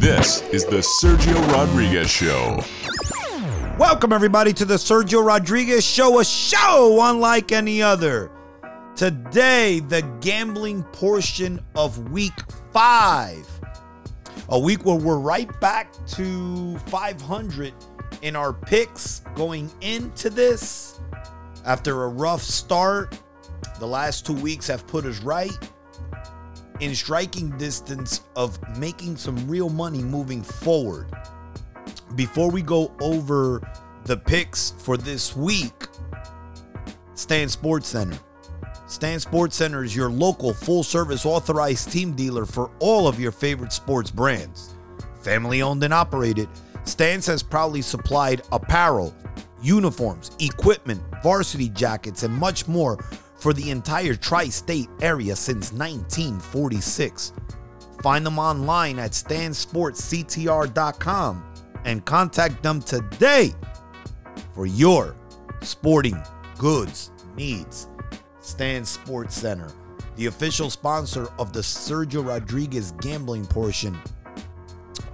This 0.00 0.40
is 0.48 0.64
the 0.64 0.78
Sergio 0.78 1.36
Rodriguez 1.52 2.08
Show. 2.08 2.58
Welcome, 3.78 4.14
everybody, 4.14 4.54
to 4.54 4.64
the 4.64 4.76
Sergio 4.76 5.22
Rodriguez 5.22 5.84
Show, 5.84 6.20
a 6.20 6.24
show 6.24 6.98
unlike 7.02 7.52
any 7.52 7.82
other. 7.82 8.30
Today, 8.96 9.80
the 9.80 10.00
gambling 10.22 10.84
portion 10.84 11.60
of 11.74 12.10
week 12.10 12.32
five. 12.72 13.46
A 14.48 14.58
week 14.58 14.86
where 14.86 14.96
we're 14.96 15.18
right 15.18 15.50
back 15.60 15.92
to 16.12 16.78
500 16.86 17.74
in 18.22 18.36
our 18.36 18.54
picks 18.54 19.20
going 19.34 19.70
into 19.82 20.30
this. 20.30 20.98
After 21.66 22.04
a 22.04 22.08
rough 22.08 22.40
start, 22.40 23.18
the 23.78 23.86
last 23.86 24.24
two 24.24 24.32
weeks 24.32 24.66
have 24.66 24.86
put 24.86 25.04
us 25.04 25.20
right 25.20 25.52
in 26.80 26.94
striking 26.94 27.50
distance 27.58 28.22
of 28.36 28.58
making 28.78 29.16
some 29.16 29.48
real 29.48 29.68
money 29.68 30.02
moving 30.02 30.42
forward. 30.42 31.06
Before 32.16 32.50
we 32.50 32.62
go 32.62 32.92
over 33.00 33.62
the 34.04 34.16
picks 34.16 34.72
for 34.78 34.96
this 34.96 35.36
week, 35.36 35.86
Stan 37.14 37.48
Sports 37.48 37.88
Center. 37.88 38.18
Stan 38.86 39.20
Sports 39.20 39.56
Center 39.56 39.84
is 39.84 39.94
your 39.94 40.10
local 40.10 40.52
full 40.52 40.82
service 40.82 41.24
authorized 41.24 41.92
team 41.92 42.12
dealer 42.16 42.44
for 42.44 42.70
all 42.80 43.06
of 43.06 43.20
your 43.20 43.30
favorite 43.30 43.72
sports 43.72 44.10
brands. 44.10 44.74
Family 45.22 45.62
owned 45.62 45.84
and 45.84 45.94
operated, 45.94 46.48
Stan's 46.84 47.26
has 47.26 47.42
proudly 47.42 47.82
supplied 47.82 48.42
apparel, 48.52 49.14
uniforms, 49.62 50.32
equipment, 50.40 51.00
varsity 51.22 51.68
jackets, 51.68 52.22
and 52.22 52.34
much 52.34 52.66
more 52.66 52.96
for 53.40 53.52
the 53.52 53.70
entire 53.70 54.14
tri 54.14 54.46
state 54.46 54.88
area 55.00 55.34
since 55.34 55.72
1946. 55.72 57.32
Find 58.02 58.24
them 58.24 58.38
online 58.38 58.98
at 58.98 59.10
stansportsctr.com 59.12 61.44
and 61.84 62.04
contact 62.04 62.62
them 62.62 62.80
today 62.80 63.52
for 64.54 64.66
your 64.66 65.16
sporting 65.62 66.22
goods 66.58 67.10
needs. 67.36 67.88
Stan 68.40 68.84
Sports 68.84 69.36
Center, 69.36 69.70
the 70.16 70.26
official 70.26 70.70
sponsor 70.70 71.28
of 71.38 71.52
the 71.52 71.60
Sergio 71.60 72.26
Rodriguez 72.26 72.92
gambling 73.00 73.46
portion 73.46 73.96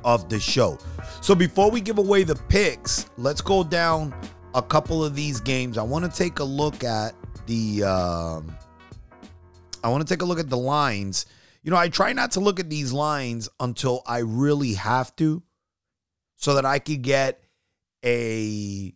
of 0.04 0.28
the 0.28 0.38
show. 0.38 0.78
So 1.20 1.34
before 1.34 1.70
we 1.70 1.80
give 1.80 1.98
away 1.98 2.22
the 2.22 2.36
picks, 2.36 3.10
let's 3.16 3.40
go 3.40 3.64
down 3.64 4.14
a 4.54 4.62
couple 4.62 5.04
of 5.04 5.16
these 5.16 5.40
games. 5.40 5.76
I 5.76 5.82
want 5.82 6.04
to 6.04 6.10
take 6.10 6.38
a 6.38 6.44
look 6.44 6.84
at 6.84 7.14
the 7.46 7.84
um, 7.84 8.56
I 9.82 9.88
want 9.88 10.06
to 10.06 10.12
take 10.12 10.22
a 10.22 10.24
look 10.24 10.38
at 10.38 10.50
the 10.50 10.56
lines. 10.56 11.26
You 11.62 11.70
know, 11.70 11.76
I 11.76 11.88
try 11.88 12.12
not 12.12 12.32
to 12.32 12.40
look 12.40 12.60
at 12.60 12.70
these 12.70 12.92
lines 12.92 13.48
until 13.58 14.02
I 14.06 14.18
really 14.18 14.74
have 14.74 15.14
to 15.16 15.42
so 16.36 16.54
that 16.54 16.64
I 16.64 16.78
could 16.78 17.02
get 17.02 17.42
a 18.04 18.94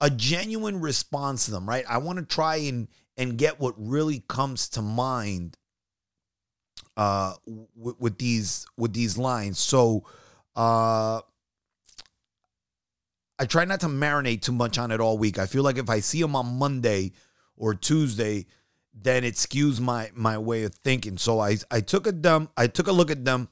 a 0.00 0.10
genuine 0.10 0.80
response 0.80 1.46
to 1.46 1.50
them, 1.50 1.68
right? 1.68 1.84
I 1.88 1.98
want 1.98 2.18
to 2.18 2.24
try 2.24 2.56
and 2.56 2.88
and 3.16 3.36
get 3.36 3.58
what 3.58 3.74
really 3.76 4.22
comes 4.28 4.68
to 4.70 4.82
mind 4.82 5.56
uh 6.96 7.34
with, 7.74 7.98
with 7.98 8.18
these 8.18 8.66
with 8.76 8.92
these 8.92 9.18
lines. 9.18 9.58
So 9.58 10.04
uh 10.54 11.20
I 13.38 13.46
try 13.46 13.64
not 13.64 13.80
to 13.80 13.86
marinate 13.86 14.42
too 14.42 14.52
much 14.52 14.78
on 14.78 14.90
it 14.90 15.00
all 15.00 15.16
week. 15.16 15.38
I 15.38 15.46
feel 15.46 15.62
like 15.62 15.78
if 15.78 15.88
I 15.88 16.00
see 16.00 16.20
them 16.20 16.34
on 16.34 16.58
Monday 16.58 17.12
or 17.56 17.74
Tuesday, 17.74 18.46
then 18.92 19.24
it 19.24 19.34
skews 19.34 19.80
my 19.80 20.10
my 20.14 20.38
way 20.38 20.64
of 20.64 20.74
thinking. 20.74 21.18
So 21.18 21.40
I 21.40 21.56
I 21.70 21.80
took 21.80 22.06
a 22.06 22.12
dump, 22.12 22.50
I 22.56 22.66
took 22.66 22.88
a 22.88 22.92
look 22.92 23.10
at 23.10 23.24
them 23.24 23.48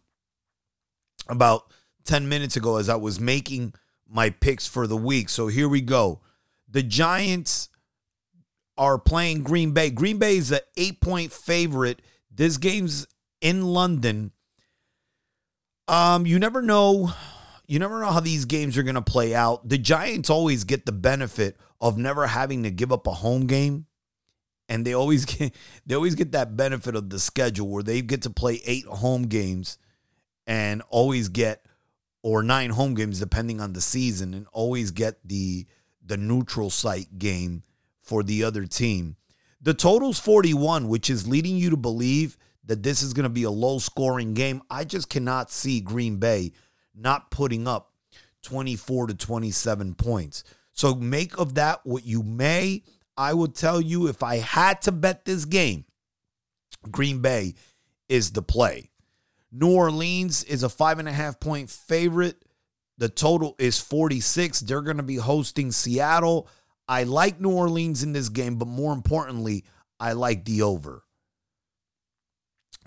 about 1.29 1.71
10 2.05 2.29
minutes 2.29 2.57
ago 2.57 2.77
as 2.77 2.89
I 2.89 2.97
was 2.97 3.21
making 3.21 3.75
my 4.09 4.31
picks 4.31 4.67
for 4.67 4.87
the 4.87 4.97
week. 4.97 5.29
So 5.29 5.49
here 5.49 5.69
we 5.69 5.81
go. 5.81 6.21
The 6.69 6.83
Giants 6.83 7.69
are 8.79 8.99
playing 8.99 9.43
Green 9.43 9.73
Bay. 9.73 9.91
Green 9.91 10.19
Bay 10.19 10.37
is 10.37 10.53
an 10.53 10.61
8-point 10.77 11.33
favorite. 11.33 12.03
This 12.31 12.59
game's 12.59 13.07
in 13.41 13.67
London. 13.67 14.33
Um 15.89 16.27
you 16.27 16.39
never 16.39 16.63
know 16.63 17.13
you 17.67 17.79
never 17.79 18.01
know 18.01 18.11
how 18.11 18.21
these 18.21 18.45
games 18.45 18.79
are 18.79 18.83
going 18.83 18.95
to 18.95 19.03
play 19.03 19.35
out. 19.35 19.69
The 19.69 19.79
Giants 19.79 20.31
always 20.31 20.65
get 20.65 20.87
the 20.87 20.93
benefit 20.93 21.57
of 21.81 21.99
never 21.99 22.27
having 22.27 22.63
to 22.63 22.71
give 22.71 22.93
up 22.93 23.07
a 23.07 23.13
home 23.13 23.47
game. 23.47 23.87
And 24.69 24.87
they 24.87 24.95
always 24.95 25.25
get 25.27 25.55
they 25.85 25.95
always 25.95 26.15
get 26.15 26.33
that 26.33 26.57
benefit 26.57 26.97
of 26.97 27.11
the 27.11 27.19
schedule 27.19 27.69
where 27.69 27.83
they 27.83 28.03
get 28.03 28.23
to 28.23 28.31
play 28.31 28.61
eight 28.65 28.87
home 28.87 29.25
games 29.25 29.79
and 30.47 30.83
always 30.89 31.29
get 31.29 31.65
or 32.23 32.43
nine 32.43 32.71
home 32.71 32.95
games 32.95 33.21
depending 33.21 33.61
on 33.61 33.73
the 33.73 33.81
season 33.81 34.35
and 34.35 34.47
always 34.53 34.91
get 34.91 35.19
the 35.25 35.67
the 36.05 36.17
neutral 36.17 36.71
site 36.71 37.19
game 37.19 37.63
for 38.01 38.23
the 38.23 38.45
other 38.45 38.65
team. 38.65 39.17
The 39.61 39.75
total's 39.75 40.21
41, 40.21 40.87
which 40.87 41.11
is 41.11 41.27
leading 41.27 41.57
you 41.57 41.71
to 41.71 41.77
believe 41.77 42.37
that 42.65 42.83
this 42.83 43.03
is 43.03 43.13
going 43.13 43.25
to 43.25 43.31
be 43.31 43.43
a 43.45 43.51
low 43.51 43.79
scoring 43.79 44.35
game. 44.35 44.63
I 44.71 44.85
just 44.85 45.09
cannot 45.09 45.51
see 45.51 45.81
Green 45.81 46.19
Bay 46.19 46.53
not 46.97 47.31
putting 47.31 47.69
up 47.69 47.93
24 48.43 49.09
to 49.09 49.15
27 49.15 49.95
points. 49.95 50.45
So 50.73 50.95
make 50.95 51.39
of 51.39 51.55
that 51.55 51.81
what 51.85 52.05
you 52.05 52.23
may. 52.23 52.83
I 53.17 53.35
will 53.35 53.49
tell 53.49 53.81
you 53.81 54.09
if 54.09 54.23
I 54.23 54.37
had 54.37 54.83
to 54.83 54.93
bet 54.93 55.25
this 55.25 55.45
game, 55.45 55.85
Green 56.91 57.21
Bay 57.21 57.55
is 58.09 58.33
the 58.33 58.43
play. 58.43 58.91
New 59.51 59.75
Orleans 59.75 60.45
is 60.45 60.63
a 60.63 60.69
five 60.69 60.99
and 60.99 61.09
a 61.09 61.13
half 61.13 61.41
point 61.41 61.71
favorite. 61.71 62.45
The 62.99 63.09
total 63.09 63.57
is 63.59 63.81
46. 63.81 64.61
They're 64.61 64.83
going 64.83 64.97
to 64.99 65.03
be 65.03 65.17
hosting 65.17 65.73
Seattle. 65.73 66.49
I 66.89 67.05
like 67.05 67.41
New 67.41 67.53
Orleans 67.53 68.03
in 68.03 68.13
this 68.13 68.29
game, 68.29 68.57
but 68.57 68.69
more 68.69 68.93
importantly, 68.93 69.65
I 69.99 70.13
like 70.13 70.45
the 70.45 70.63
over. 70.63 71.03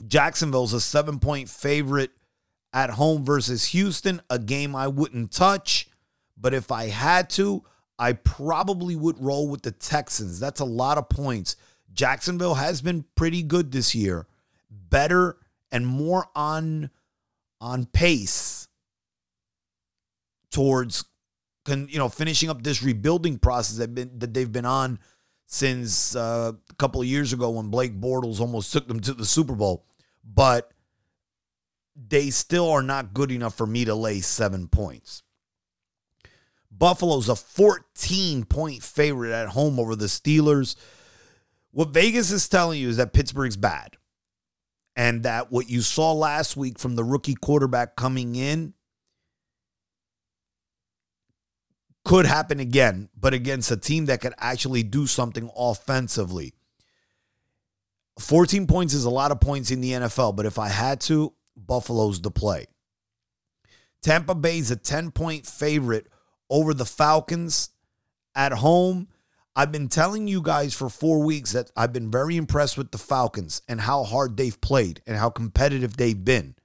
Jacksonville's 0.07 0.73
a 0.73 0.79
seven 0.79 1.19
point 1.19 1.49
favorite 1.49 2.11
at 2.73 2.91
home 2.91 3.25
versus 3.25 3.65
Houston, 3.67 4.21
a 4.29 4.39
game 4.39 4.75
I 4.75 4.87
wouldn't 4.87 5.31
touch. 5.31 5.89
But 6.37 6.53
if 6.53 6.71
I 6.71 6.87
had 6.87 7.29
to, 7.31 7.63
I 7.97 8.13
probably 8.13 8.95
would 8.95 9.21
roll 9.21 9.49
with 9.49 9.61
the 9.61 9.71
Texans. 9.71 10.39
That's 10.39 10.61
a 10.61 10.65
lot 10.65 10.97
of 10.97 11.09
points. 11.09 11.55
Jacksonville 11.93 12.55
has 12.55 12.81
been 12.81 13.03
pretty 13.15 13.43
good 13.43 13.71
this 13.71 13.93
year, 13.93 14.27
better 14.69 15.37
and 15.71 15.85
more 15.85 16.27
on 16.35 16.89
on 17.61 17.85
pace 17.85 18.67
towards 20.51 21.03
you 21.67 21.97
know 21.97 22.09
finishing 22.09 22.49
up 22.49 22.63
this 22.63 22.81
rebuilding 22.81 23.37
process 23.37 23.77
that 23.77 23.93
been 23.93 24.17
that 24.17 24.33
they've 24.33 24.51
been 24.51 24.65
on 24.65 24.97
since 25.45 26.15
uh, 26.15 26.51
a 26.69 26.73
couple 26.75 27.01
of 27.01 27.07
years 27.07 27.33
ago 27.33 27.49
when 27.49 27.69
Blake 27.69 27.99
Bortles 27.99 28.39
almost 28.39 28.71
took 28.71 28.87
them 28.87 28.99
to 28.99 29.13
the 29.13 29.25
Super 29.25 29.55
Bowl. 29.55 29.83
But 30.23 30.71
they 32.07 32.29
still 32.29 32.69
are 32.69 32.83
not 32.83 33.13
good 33.13 33.31
enough 33.31 33.55
for 33.55 33.67
me 33.67 33.85
to 33.85 33.95
lay 33.95 34.21
seven 34.21 34.67
points. 34.67 35.23
Buffalo's 36.71 37.27
a 37.27 37.35
14 37.35 38.45
point 38.45 38.83
favorite 38.83 39.33
at 39.33 39.49
home 39.49 39.79
over 39.79 39.95
the 39.95 40.05
Steelers. 40.05 40.75
What 41.71 41.89
Vegas 41.89 42.31
is 42.31 42.47
telling 42.47 42.79
you 42.79 42.89
is 42.89 42.97
that 42.97 43.13
Pittsburgh's 43.13 43.57
bad. 43.57 43.97
And 44.95 45.23
that 45.23 45.51
what 45.51 45.69
you 45.69 45.81
saw 45.81 46.13
last 46.13 46.57
week 46.57 46.77
from 46.77 46.95
the 46.95 47.03
rookie 47.03 47.35
quarterback 47.35 47.95
coming 47.95 48.35
in 48.35 48.73
could 52.03 52.25
happen 52.25 52.59
again, 52.59 53.09
but 53.17 53.33
against 53.33 53.71
a 53.71 53.77
team 53.77 54.05
that 54.07 54.21
could 54.21 54.33
actually 54.37 54.83
do 54.83 55.05
something 55.05 55.49
offensively. 55.55 56.53
14 58.19 58.67
points 58.67 58.93
is 58.93 59.05
a 59.05 59.09
lot 59.09 59.31
of 59.31 59.39
points 59.39 59.71
in 59.71 59.79
the 59.79 59.91
NFL, 59.91 60.35
but 60.35 60.45
if 60.45 60.59
I 60.59 60.67
had 60.67 60.99
to, 61.01 61.33
Buffalo's 61.65 62.21
the 62.21 62.31
play. 62.31 62.67
Tampa 64.01 64.35
Bay's 64.35 64.71
a 64.71 64.75
10 64.75 65.11
point 65.11 65.45
favorite 65.45 66.07
over 66.49 66.73
the 66.73 66.85
Falcons 66.85 67.69
at 68.35 68.53
home. 68.53 69.07
I've 69.55 69.71
been 69.71 69.89
telling 69.89 70.27
you 70.27 70.41
guys 70.41 70.73
for 70.73 70.89
four 70.89 71.21
weeks 71.23 71.51
that 71.51 71.71
I've 71.75 71.91
been 71.91 72.09
very 72.09 72.37
impressed 72.37 72.77
with 72.77 72.91
the 72.91 72.97
Falcons 72.97 73.61
and 73.67 73.81
how 73.81 74.03
hard 74.03 74.37
they've 74.37 74.59
played 74.61 75.01
and 75.05 75.17
how 75.17 75.29
competitive 75.29 75.97
they've 75.97 76.23
been. 76.23 76.55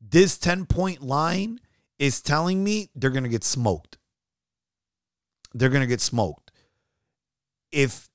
This 0.00 0.38
10 0.38 0.66
point 0.66 1.02
line 1.02 1.60
is 1.98 2.22
telling 2.22 2.64
me 2.64 2.88
they're 2.94 3.10
going 3.10 3.24
to 3.24 3.28
get 3.28 3.44
smoked. 3.44 3.98
They're 5.52 5.68
going 5.68 5.82
to 5.82 5.86
get 5.86 6.00
smoked. 6.00 6.50
If, 7.70 8.08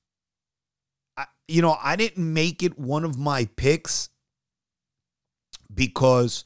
you 1.46 1.62
know, 1.62 1.76
I 1.80 1.96
didn't 1.96 2.32
make 2.32 2.62
it 2.62 2.78
one 2.78 3.04
of 3.04 3.18
my 3.18 3.48
picks 3.56 4.08
because 5.72 6.44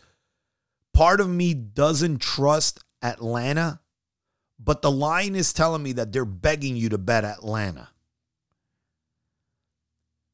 part 0.93 1.21
of 1.21 1.29
me 1.29 1.55
doesn't 1.55 2.21
trust 2.21 2.81
Atlanta, 3.03 3.81
but 4.59 4.83
the 4.83 4.91
line 4.91 5.35
is 5.35 5.53
telling 5.53 5.83
me 5.83 5.93
that 5.93 6.13
they're 6.13 6.25
begging 6.25 6.77
you 6.77 6.89
to 6.91 6.99
bet 6.99 7.25
Atlanta. 7.25 7.89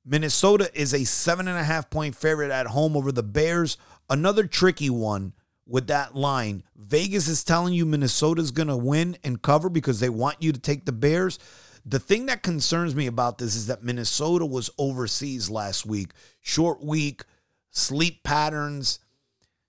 Minnesota 0.04 0.70
is 0.74 0.94
a 0.94 1.04
seven 1.04 1.46
and 1.46 1.58
a 1.58 1.64
half 1.64 1.90
point 1.90 2.14
favorite 2.14 2.50
at 2.50 2.66
home 2.66 2.96
over 2.96 3.12
the 3.12 3.22
Bears. 3.22 3.76
Another 4.08 4.46
tricky 4.46 4.90
one 4.90 5.34
with 5.66 5.86
that 5.86 6.16
line. 6.16 6.62
Vegas 6.76 7.28
is 7.28 7.44
telling 7.44 7.74
you 7.74 7.86
Minnesota's 7.86 8.50
going 8.50 8.68
to 8.68 8.76
win 8.76 9.16
and 9.22 9.40
cover 9.40 9.68
because 9.68 10.00
they 10.00 10.08
want 10.08 10.42
you 10.42 10.52
to 10.52 10.58
take 10.60 10.84
the 10.84 10.92
Bears. 10.92 11.38
The 11.86 11.98
thing 11.98 12.26
that 12.26 12.42
concerns 12.42 12.94
me 12.94 13.06
about 13.06 13.38
this 13.38 13.54
is 13.54 13.68
that 13.68 13.82
Minnesota 13.82 14.44
was 14.44 14.70
overseas 14.78 15.48
last 15.48 15.86
week, 15.86 16.12
short 16.40 16.82
week, 16.82 17.22
sleep 17.70 18.22
patterns. 18.22 18.98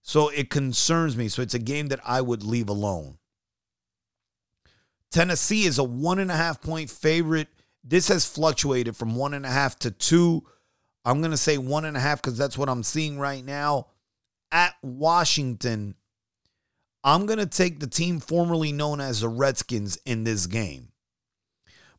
So 0.01 0.29
it 0.29 0.49
concerns 0.49 1.15
me. 1.15 1.27
So 1.27 1.41
it's 1.41 1.53
a 1.53 1.59
game 1.59 1.87
that 1.87 1.99
I 2.05 2.21
would 2.21 2.43
leave 2.43 2.69
alone. 2.69 3.17
Tennessee 5.11 5.65
is 5.65 5.77
a 5.77 5.83
one 5.83 6.19
and 6.19 6.31
a 6.31 6.35
half 6.35 6.61
point 6.61 6.89
favorite. 6.89 7.49
This 7.83 8.07
has 8.07 8.25
fluctuated 8.25 8.95
from 8.95 9.15
one 9.15 9.33
and 9.33 9.45
a 9.45 9.49
half 9.49 9.77
to 9.79 9.91
two. 9.91 10.43
I'm 11.03 11.19
going 11.19 11.31
to 11.31 11.37
say 11.37 11.57
one 11.57 11.85
and 11.85 11.97
a 11.97 11.99
half 11.99 12.21
because 12.21 12.37
that's 12.37 12.57
what 12.57 12.69
I'm 12.69 12.83
seeing 12.83 13.19
right 13.19 13.43
now. 13.43 13.87
At 14.51 14.75
Washington, 14.81 15.95
I'm 17.03 17.25
going 17.25 17.39
to 17.39 17.45
take 17.45 17.79
the 17.79 17.87
team 17.87 18.19
formerly 18.19 18.71
known 18.71 19.01
as 19.01 19.21
the 19.21 19.29
Redskins 19.29 19.97
in 20.05 20.23
this 20.23 20.45
game. 20.45 20.90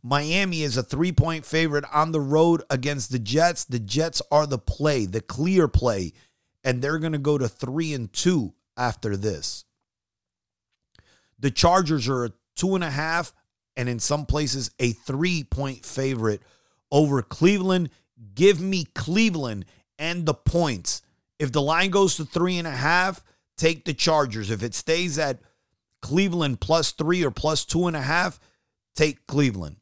Miami 0.03 0.63
is 0.63 0.77
a 0.77 0.83
three 0.83 1.13
point 1.13 1.45
favorite 1.47 1.85
on 1.93 2.13
the 2.13 2.21
road 2.21 2.63
against 2.69 3.13
the 3.13 3.19
Jets. 3.19 3.65
The 3.65 3.79
Jets 3.79 4.21
are 4.31 4.47
the 4.47 4.59
play, 4.59 5.07
the 5.07 5.21
clear 5.21 5.69
play, 5.69 6.13
and 6.65 6.83
they're 6.83 6.99
going 6.99 7.13
to 7.13 7.19
go 7.19 7.39
to 7.39 7.49
three 7.49 7.95
and 7.95 8.13
two 8.13 8.55
after 8.77 9.17
this. 9.17 9.65
The 11.39 11.51
Chargers 11.51 12.09
are 12.09 12.27
a 12.27 12.33
two 12.57 12.75
and 12.75 12.83
a 12.83 12.91
half, 12.91 13.33
and 13.77 13.89
in 13.89 13.99
some 13.99 14.27
places, 14.27 14.71
a 14.79 14.93
three 14.93 15.45
point 15.45 15.87
favorite 15.87 16.43
over 16.91 17.23
Cleveland. 17.23 17.91
Give 18.35 18.61
me 18.61 18.85
Cleveland 18.95 19.65
and 19.99 20.27
the 20.27 20.35
points. 20.35 21.03
If 21.39 21.53
the 21.53 21.63
line 21.63 21.91
goes 21.91 22.17
to 22.17 22.25
three 22.25 22.59
and 22.59 22.69
a 22.69 22.73
half, 22.73 23.25
take 23.57 23.85
the 23.85 23.95
Chargers. 23.95 24.51
If 24.51 24.63
it 24.63 24.75
stays 24.75 25.19
at 25.19 25.41
Cleveland 26.01 26.61
plus 26.61 26.93
three 26.93 27.25
or 27.25 27.31
plus 27.31 27.65
two 27.65 27.87
and 27.87 27.97
a 27.97 28.03
half, 28.03 28.39
take 28.95 29.27
Cleveland. 29.27 29.77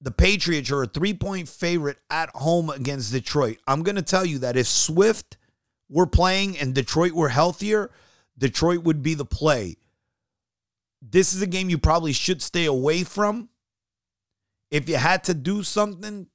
The 0.00 0.10
Patriots 0.10 0.70
are 0.70 0.82
a 0.82 0.86
three 0.86 1.14
point 1.14 1.48
favorite 1.48 1.98
at 2.10 2.30
home 2.30 2.70
against 2.70 3.12
Detroit. 3.12 3.58
I'm 3.66 3.82
going 3.82 3.96
to 3.96 4.02
tell 4.02 4.26
you 4.26 4.38
that 4.40 4.56
if 4.56 4.66
Swift 4.66 5.36
were 5.88 6.06
playing 6.06 6.58
and 6.58 6.74
Detroit 6.74 7.12
were 7.12 7.30
healthier, 7.30 7.90
Detroit 8.36 8.84
would 8.84 9.02
be 9.02 9.14
the 9.14 9.24
play. 9.24 9.76
This 11.00 11.32
is 11.32 11.42
a 11.42 11.46
game 11.46 11.70
you 11.70 11.78
probably 11.78 12.12
should 12.12 12.42
stay 12.42 12.66
away 12.66 13.04
from. 13.04 13.48
If 14.70 14.88
you 14.88 14.96
had 14.96 15.24
to 15.24 15.34
do 15.34 15.62
something, 15.62 16.26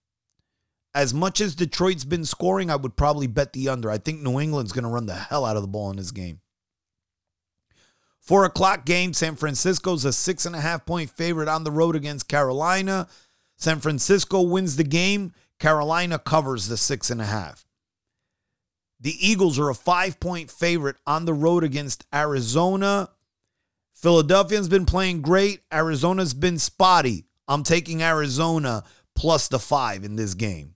as 0.94 1.14
much 1.14 1.42
as 1.42 1.56
Detroit's 1.56 2.06
been 2.06 2.26
scoring, 2.26 2.70
I 2.70 2.76
would 2.76 2.96
probably 2.96 3.28
bet 3.28 3.54
the 3.54 3.70
under. 3.70 3.92
I 3.92 3.98
think 3.98 4.22
New 4.22 4.40
England's 4.40 4.72
going 4.72 4.84
to 4.84 4.90
run 4.90 5.06
the 5.06 5.16
hell 5.16 5.46
out 5.46 5.56
of 5.56 5.62
the 5.62 5.68
ball 5.68 5.92
in 5.92 5.98
this 5.98 6.12
game. 6.12 6.40
Four 8.20 8.46
o'clock 8.46 8.86
game. 8.86 9.14
San 9.14 9.36
Francisco's 9.36 10.06
a 10.06 10.14
six 10.14 10.46
and 10.46 10.56
a 10.56 10.62
half 10.62 10.86
point 10.86 11.10
favorite 11.10 11.50
on 11.50 11.64
the 11.64 11.72
road 11.72 11.96
against 11.96 12.28
Carolina. 12.28 13.08
San 13.62 13.80
Francisco 13.80 14.42
wins 14.42 14.76
the 14.76 14.84
game. 14.84 15.34
Carolina 15.60 16.18
covers 16.18 16.68
the 16.68 16.78
six 16.78 17.12
and 17.12 17.22
a 17.22 17.26
half. 17.26 17.64
The 19.00 19.16
Eagles 19.20 19.60
are 19.60 19.70
a 19.70 19.76
five 19.76 20.20
point 20.20 20.50
favorite 20.50 20.96
on 21.06 21.26
the 21.26 21.34
road 21.34 21.64
against 21.64 22.06
Arizona. 22.14 23.10
Philadelphia's 23.94 24.68
been 24.68 24.88
playing 24.88 25.22
great. 25.22 25.62
Arizona's 25.72 26.34
been 26.34 26.58
spotty. 26.58 27.26
I'm 27.48 27.62
taking 27.62 28.02
Arizona 28.02 28.84
plus 29.16 29.48
the 29.48 29.60
five 29.60 30.04
in 30.04 30.16
this 30.16 30.34
game. 30.34 30.74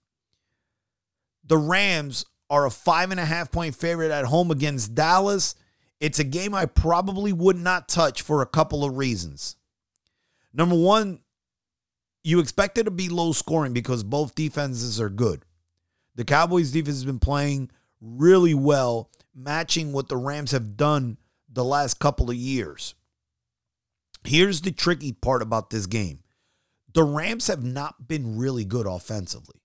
The 1.43 1.57
Rams 1.57 2.23
are 2.51 2.67
a 2.67 2.71
five 2.71 3.09
and 3.09 3.19
a 3.19 3.25
half 3.25 3.51
point 3.51 3.73
favorite 3.73 4.11
at 4.11 4.25
home 4.25 4.51
against 4.51 4.93
Dallas. 4.93 5.55
It's 5.99 6.19
a 6.19 6.23
game 6.23 6.53
I 6.53 6.67
probably 6.67 7.33
would 7.33 7.57
not 7.57 7.87
touch 7.87 8.21
for 8.21 8.43
a 8.43 8.47
couple 8.47 8.83
of 8.83 8.95
reasons. 8.95 9.55
Number 10.53 10.75
one, 10.75 11.21
you 12.25 12.39
expect 12.39 12.79
it 12.79 12.85
to 12.85 12.91
be 12.91 13.07
low 13.07 13.31
scoring 13.33 13.71
because 13.71 14.03
both 14.03 14.33
defenses 14.33 14.99
are 14.99 15.09
good. 15.09 15.45
The 16.15 16.25
Cowboys 16.25 16.71
defense 16.71 16.97
has 16.97 17.05
been 17.05 17.19
playing 17.19 17.69
really 18.01 18.55
well, 18.55 19.11
matching 19.35 19.93
what 19.93 20.09
the 20.09 20.17
Rams 20.17 20.49
have 20.49 20.75
done 20.75 21.17
the 21.47 21.63
last 21.63 21.99
couple 21.99 22.31
of 22.31 22.35
years. 22.35 22.95
Here's 24.23 24.61
the 24.61 24.71
tricky 24.71 25.11
part 25.11 25.43
about 25.43 25.69
this 25.69 25.85
game 25.85 26.23
the 26.93 27.03
Rams 27.03 27.45
have 27.45 27.63
not 27.63 28.07
been 28.07 28.37
really 28.37 28.65
good 28.65 28.87
offensively. 28.87 29.61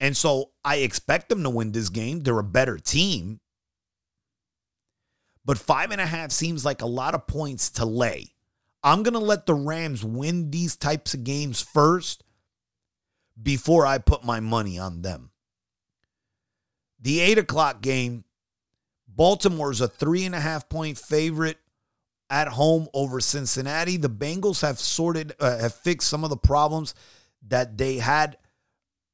And 0.00 0.16
so 0.16 0.52
I 0.64 0.76
expect 0.76 1.28
them 1.28 1.42
to 1.42 1.50
win 1.50 1.72
this 1.72 1.90
game. 1.90 2.22
They're 2.22 2.38
a 2.38 2.44
better 2.44 2.78
team. 2.78 3.40
But 5.44 5.58
five 5.58 5.90
and 5.90 6.00
a 6.00 6.06
half 6.06 6.32
seems 6.32 6.64
like 6.64 6.80
a 6.80 6.86
lot 6.86 7.14
of 7.14 7.26
points 7.26 7.70
to 7.72 7.84
lay. 7.84 8.35
I'm 8.82 9.02
going 9.02 9.14
to 9.14 9.20
let 9.20 9.46
the 9.46 9.54
Rams 9.54 10.04
win 10.04 10.50
these 10.50 10.76
types 10.76 11.14
of 11.14 11.24
games 11.24 11.60
first 11.60 12.22
before 13.40 13.86
I 13.86 13.98
put 13.98 14.24
my 14.24 14.40
money 14.40 14.78
on 14.78 15.02
them. 15.02 15.30
The 17.00 17.20
eight 17.20 17.38
o'clock 17.38 17.82
game, 17.82 18.24
Baltimore's 19.08 19.80
a 19.80 19.88
three 19.88 20.24
and 20.24 20.34
a 20.34 20.40
half 20.40 20.68
point 20.68 20.98
favorite 20.98 21.58
at 22.30 22.48
home 22.48 22.88
over 22.94 23.20
Cincinnati. 23.20 23.96
The 23.96 24.10
Bengals 24.10 24.62
have 24.62 24.78
sorted, 24.78 25.34
uh, 25.38 25.58
have 25.58 25.74
fixed 25.74 26.08
some 26.08 26.24
of 26.24 26.30
the 26.30 26.36
problems 26.36 26.94
that 27.48 27.76
they 27.76 27.96
had 27.96 28.38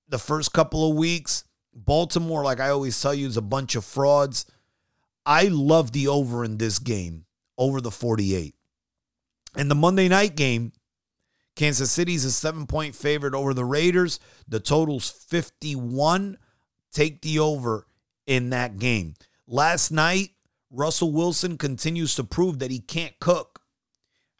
the 0.08 0.18
first 0.18 0.52
couple 0.52 0.88
of 0.88 0.96
weeks. 0.96 1.44
Baltimore, 1.74 2.44
like 2.44 2.60
I 2.60 2.68
always 2.68 3.00
tell 3.00 3.14
you, 3.14 3.26
is 3.26 3.36
a 3.36 3.42
bunch 3.42 3.74
of 3.74 3.84
frauds. 3.84 4.46
I 5.24 5.44
love 5.44 5.92
the 5.92 6.08
over 6.08 6.44
in 6.44 6.58
this 6.58 6.78
game, 6.78 7.24
over 7.56 7.80
the 7.80 7.90
48. 7.90 8.54
And 9.56 9.70
the 9.70 9.74
Monday 9.74 10.08
night 10.08 10.36
game, 10.36 10.72
Kansas 11.54 11.90
City's 11.90 12.24
a 12.24 12.32
seven 12.32 12.66
point 12.66 12.94
favorite 12.94 13.34
over 13.34 13.52
the 13.52 13.64
Raiders. 13.64 14.18
The 14.48 14.60
total's 14.60 15.10
51. 15.10 16.38
Take 16.92 17.22
the 17.22 17.38
over 17.38 17.86
in 18.26 18.50
that 18.50 18.78
game. 18.78 19.14
Last 19.46 19.90
night, 19.90 20.30
Russell 20.70 21.12
Wilson 21.12 21.58
continues 21.58 22.14
to 22.14 22.24
prove 22.24 22.58
that 22.60 22.70
he 22.70 22.80
can't 22.80 23.18
cook. 23.20 23.60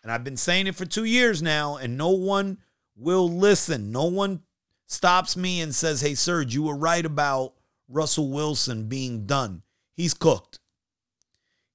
And 0.03 0.11
I've 0.11 0.25
been 0.25 0.37
saying 0.37 0.67
it 0.67 0.75
for 0.75 0.85
two 0.85 1.05
years 1.05 1.43
now, 1.43 1.77
and 1.77 1.97
no 1.97 2.11
one 2.11 2.59
will 2.97 3.29
listen. 3.29 3.93
No 3.93 4.07
one 4.07 4.43
stops 4.87 5.37
me 5.37 5.61
and 5.61 5.75
says, 5.75 6.01
Hey, 6.01 6.15
Serge, 6.15 6.55
you 6.55 6.65
were 6.65 6.77
right 6.77 7.05
about 7.05 7.55
Russell 7.89 8.31
Wilson 8.31 8.89
being 8.89 9.27
done. 9.27 9.63
He's 9.95 10.15
cooked. 10.15 10.59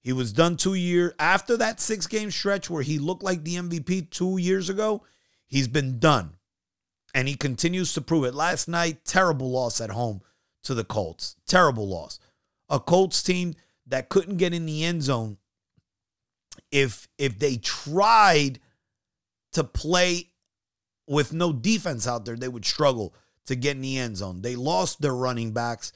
He 0.07 0.13
was 0.13 0.31
done 0.31 0.55
two 0.55 0.73
years 0.73 1.11
after 1.19 1.57
that 1.57 1.81
six 1.81 2.07
game 2.07 2.31
stretch 2.31 2.69
where 2.69 2.81
he 2.81 2.97
looked 2.97 3.23
like 3.23 3.43
the 3.43 3.57
MVP 3.57 4.09
two 4.09 4.37
years 4.37 4.69
ago. 4.69 5.03
He's 5.47 5.67
been 5.67 5.99
done. 5.99 6.37
And 7.13 7.27
he 7.27 7.35
continues 7.35 7.91
to 7.91 7.99
prove 7.99 8.23
it. 8.23 8.33
Last 8.33 8.69
night, 8.69 9.03
terrible 9.03 9.51
loss 9.51 9.81
at 9.81 9.89
home 9.89 10.21
to 10.63 10.73
the 10.73 10.85
Colts. 10.85 11.35
Terrible 11.45 11.89
loss. 11.89 12.21
A 12.69 12.79
Colts 12.79 13.21
team 13.21 13.55
that 13.85 14.07
couldn't 14.07 14.37
get 14.37 14.53
in 14.53 14.65
the 14.65 14.85
end 14.85 15.03
zone 15.03 15.39
if 16.71 17.09
if 17.17 17.37
they 17.37 17.57
tried 17.57 18.61
to 19.51 19.65
play 19.65 20.29
with 21.05 21.33
no 21.33 21.51
defense 21.51 22.07
out 22.07 22.23
there 22.23 22.37
they 22.37 22.47
would 22.47 22.63
struggle 22.63 23.13
to 23.45 23.57
get 23.57 23.75
in 23.75 23.81
the 23.81 23.97
end 23.97 24.15
zone 24.15 24.41
they 24.41 24.55
lost 24.55 25.01
their 25.01 25.13
running 25.13 25.51
backs 25.51 25.91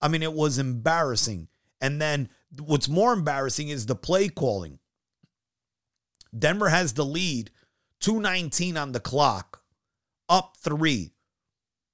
i 0.00 0.08
mean 0.08 0.22
it 0.22 0.32
was 0.32 0.58
embarrassing 0.58 1.48
and 1.80 2.00
then 2.00 2.28
what's 2.58 2.88
more 2.88 3.12
embarrassing 3.12 3.68
is 3.68 3.86
the 3.86 3.94
play 3.94 4.28
calling. 4.28 4.78
Denver 6.36 6.68
has 6.68 6.94
the 6.94 7.04
lead 7.04 7.50
219 8.00 8.76
on 8.76 8.92
the 8.92 9.00
clock 9.00 9.62
up 10.28 10.56
3 10.58 11.12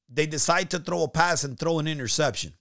they 0.08 0.26
decide 0.26 0.70
to 0.70 0.78
throw 0.78 1.02
a 1.02 1.08
pass 1.08 1.44
and 1.44 1.58
throw 1.58 1.78
an 1.78 1.86
interception. 1.86 2.54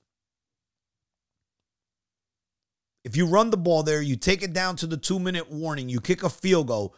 If 3.03 3.15
you 3.15 3.25
run 3.25 3.51
the 3.51 3.57
ball 3.57 3.83
there, 3.83 4.01
you 4.01 4.17
take 4.17 4.43
it 4.43 4.51
down 4.51 4.75
to 4.77 4.87
the 4.87 4.97
two 4.97 5.17
minute 5.17 5.49
warning, 5.49 5.87
you 5.87 6.01
kick 6.01 6.23
a 6.23 6.29
field 6.29 6.67
goal. 6.67 6.93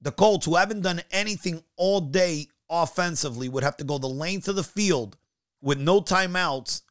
The 0.00 0.12
Colts, 0.12 0.46
who 0.46 0.56
haven't 0.56 0.82
done 0.82 1.02
anything 1.10 1.62
all 1.76 2.00
day 2.00 2.48
offensively, 2.70 3.48
would 3.48 3.64
have 3.64 3.76
to 3.78 3.84
go 3.84 3.98
the 3.98 4.06
length 4.06 4.48
of 4.48 4.56
the 4.56 4.64
field 4.64 5.16
with 5.60 5.78
no 5.78 6.00
timeouts 6.00 6.82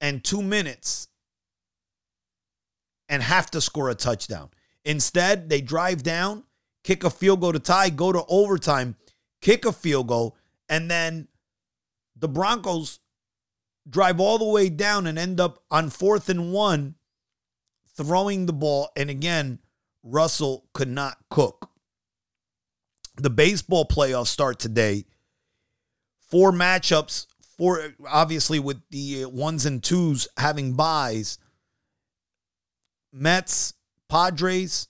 and 0.00 0.24
two 0.24 0.42
minutes 0.42 1.08
and 3.08 3.22
have 3.22 3.50
to 3.50 3.60
score 3.60 3.90
a 3.90 3.94
touchdown. 3.94 4.50
Instead, 4.84 5.48
they 5.50 5.60
drive 5.60 6.02
down, 6.02 6.44
kick 6.84 7.04
a 7.04 7.10
field 7.10 7.40
goal 7.40 7.52
to 7.52 7.58
tie, 7.58 7.90
go 7.90 8.12
to 8.12 8.24
overtime, 8.28 8.96
kick 9.40 9.64
a 9.64 9.72
field 9.72 10.06
goal, 10.06 10.36
and 10.68 10.90
then 10.90 11.28
the 12.16 12.28
Broncos 12.28 13.00
drive 13.88 14.20
all 14.20 14.38
the 14.38 14.44
way 14.44 14.68
down 14.68 15.06
and 15.06 15.18
end 15.18 15.40
up 15.40 15.62
on 15.70 15.90
fourth 15.90 16.28
and 16.28 16.52
one 16.52 16.94
throwing 17.96 18.46
the 18.46 18.52
ball. 18.52 18.90
And 18.96 19.10
again, 19.10 19.58
Russell 20.02 20.68
could 20.72 20.88
not 20.88 21.18
cook. 21.28 21.70
The 23.16 23.30
baseball 23.30 23.84
playoffs 23.84 24.28
start 24.28 24.58
today. 24.58 25.04
Four 26.30 26.52
matchups 26.52 27.26
for 27.60 27.94
obviously 28.08 28.58
with 28.58 28.80
the 28.88 29.24
uh, 29.24 29.28
ones 29.28 29.66
and 29.66 29.82
twos 29.82 30.26
having 30.38 30.72
buys, 30.72 31.36
Mets, 33.12 33.74
Padres, 34.08 34.88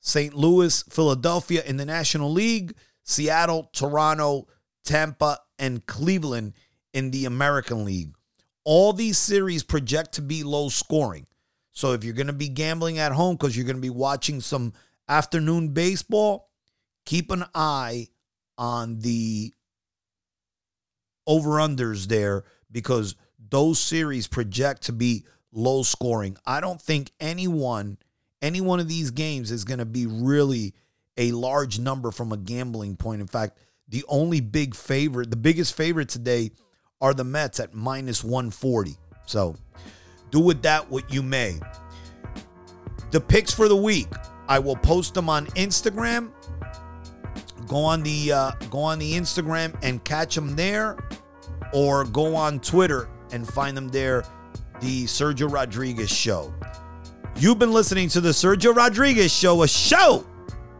St. 0.00 0.34
Louis, 0.34 0.82
Philadelphia 0.90 1.62
in 1.64 1.78
the 1.78 1.86
National 1.86 2.30
League, 2.30 2.74
Seattle, 3.04 3.70
Toronto, 3.72 4.48
Tampa, 4.84 5.38
and 5.58 5.86
Cleveland 5.86 6.52
in 6.92 7.10
the 7.10 7.24
American 7.24 7.86
League. 7.86 8.12
All 8.66 8.92
these 8.92 9.16
series 9.16 9.62
project 9.62 10.12
to 10.12 10.20
be 10.20 10.42
low 10.42 10.68
scoring. 10.68 11.26
So 11.72 11.94
if 11.94 12.04
you're 12.04 12.12
going 12.12 12.26
to 12.26 12.34
be 12.34 12.50
gambling 12.50 12.98
at 12.98 13.12
home 13.12 13.36
because 13.36 13.56
you're 13.56 13.64
going 13.64 13.76
to 13.76 13.80
be 13.80 13.88
watching 13.88 14.42
some 14.42 14.74
afternoon 15.08 15.68
baseball, 15.68 16.50
keep 17.06 17.30
an 17.30 17.46
eye 17.54 18.08
on 18.58 18.98
the 18.98 19.54
over 21.30 21.50
unders 21.50 22.08
there 22.08 22.42
because 22.72 23.14
those 23.50 23.78
series 23.78 24.26
project 24.26 24.82
to 24.82 24.92
be 24.92 25.24
low 25.52 25.84
scoring. 25.84 26.36
I 26.44 26.60
don't 26.60 26.82
think 26.82 27.12
anyone, 27.20 27.98
any 28.42 28.60
one 28.60 28.80
of 28.80 28.88
these 28.88 29.12
games 29.12 29.52
is 29.52 29.62
going 29.62 29.78
to 29.78 29.84
be 29.84 30.06
really 30.06 30.74
a 31.16 31.30
large 31.30 31.78
number 31.78 32.10
from 32.10 32.32
a 32.32 32.36
gambling 32.36 32.96
point. 32.96 33.20
In 33.20 33.28
fact, 33.28 33.58
the 33.88 34.04
only 34.08 34.40
big 34.40 34.74
favorite, 34.74 35.30
the 35.30 35.36
biggest 35.36 35.76
favorite 35.76 36.08
today 36.08 36.50
are 37.00 37.14
the 37.14 37.24
Mets 37.24 37.60
at 37.60 37.74
minus 37.74 38.24
140. 38.24 38.96
So 39.24 39.54
do 40.32 40.40
with 40.40 40.62
that 40.62 40.90
what 40.90 41.14
you 41.14 41.22
may. 41.22 41.60
The 43.12 43.20
picks 43.20 43.54
for 43.54 43.68
the 43.68 43.76
week, 43.76 44.08
I 44.48 44.58
will 44.58 44.76
post 44.76 45.14
them 45.14 45.28
on 45.28 45.46
Instagram. 45.48 46.32
Go 47.68 47.76
on 47.76 48.02
the 48.02 48.32
uh, 48.32 48.50
go 48.68 48.80
on 48.80 48.98
the 48.98 49.12
Instagram 49.12 49.78
and 49.84 50.02
catch 50.02 50.34
them 50.34 50.56
there, 50.56 50.98
or 51.72 52.04
go 52.04 52.34
on 52.34 52.60
Twitter 52.60 53.08
and 53.32 53.46
find 53.46 53.76
them 53.76 53.88
there. 53.88 54.24
The 54.80 55.04
Sergio 55.04 55.50
Rodriguez 55.50 56.10
Show. 56.10 56.52
You've 57.36 57.58
been 57.58 57.72
listening 57.72 58.08
to 58.10 58.20
the 58.20 58.30
Sergio 58.30 58.74
Rodriguez 58.74 59.32
Show, 59.32 59.62
a 59.62 59.68
show 59.68 60.26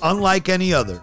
unlike 0.03 0.49
any 0.49 0.73
other. 0.73 1.03